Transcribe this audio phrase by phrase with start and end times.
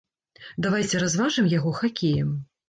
[0.65, 2.35] Давайце разважым яго хакеем!